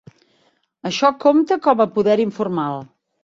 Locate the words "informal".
2.27-2.81